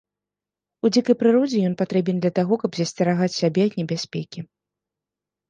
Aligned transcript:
У 0.87 0.89
дзікай 0.95 1.15
прыродзе 1.21 1.59
ён 1.67 1.75
патрэбен 1.81 2.17
для 2.23 2.31
таго, 2.41 2.59
каб 2.65 2.71
засцерагаць 2.81 3.29
сябе 3.41 3.61
ад 3.71 3.79
небяспекі. 3.83 4.39